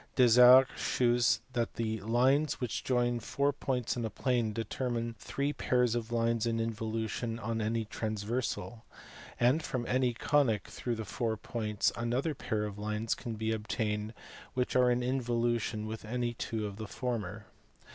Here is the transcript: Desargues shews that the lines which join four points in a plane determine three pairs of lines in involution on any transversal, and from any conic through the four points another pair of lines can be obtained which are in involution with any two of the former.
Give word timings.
Desargues 0.15 0.65
shews 0.77 1.41
that 1.53 1.75
the 1.75 1.99
lines 2.01 2.59
which 2.59 2.83
join 2.83 3.19
four 3.19 3.53
points 3.53 3.95
in 3.95 4.03
a 4.03 4.09
plane 4.09 4.51
determine 4.51 5.13
three 5.19 5.53
pairs 5.53 5.93
of 5.93 6.11
lines 6.11 6.47
in 6.47 6.59
involution 6.59 7.37
on 7.37 7.61
any 7.61 7.85
transversal, 7.85 8.83
and 9.39 9.61
from 9.61 9.85
any 9.85 10.11
conic 10.15 10.67
through 10.67 10.95
the 10.95 11.05
four 11.05 11.37
points 11.37 11.91
another 11.95 12.33
pair 12.33 12.63
of 12.65 12.79
lines 12.79 13.13
can 13.13 13.35
be 13.35 13.51
obtained 13.51 14.15
which 14.55 14.75
are 14.75 14.89
in 14.89 15.03
involution 15.03 15.85
with 15.85 16.03
any 16.03 16.33
two 16.33 16.65
of 16.65 16.77
the 16.77 16.87
former. 16.87 17.45